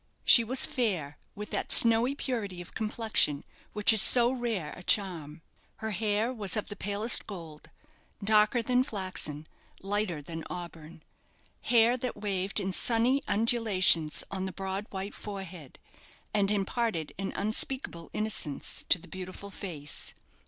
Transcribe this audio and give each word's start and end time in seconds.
She 0.25 0.43
was 0.43 0.65
fair, 0.65 1.19
with 1.35 1.51
that 1.51 1.71
snowy 1.71 2.15
purity 2.15 2.59
of 2.59 2.73
complexion 2.73 3.43
which 3.73 3.93
is 3.93 4.01
so 4.01 4.31
rare 4.31 4.73
a 4.75 4.81
charm. 4.81 5.43
Her 5.75 5.91
hair 5.91 6.33
was 6.33 6.57
of 6.57 6.69
the 6.69 6.75
palest 6.75 7.27
gold 7.27 7.69
darker 8.23 8.63
than 8.63 8.83
flaxen, 8.83 9.45
lighter 9.79 10.19
than 10.19 10.43
auburn 10.49 11.03
hair 11.61 11.97
that 11.97 12.17
waved 12.17 12.59
in 12.59 12.71
sunny 12.71 13.21
undulations 13.27 14.23
on 14.31 14.47
the 14.47 14.51
broad 14.51 14.87
white 14.89 15.13
forehead, 15.13 15.77
and 16.33 16.49
imparted 16.49 17.13
an 17.19 17.31
unspeakable 17.35 18.09
innocence 18.11 18.83
to 18.89 18.97
the 18.97 19.07
beautiful 19.07 19.51
face. 19.51 20.15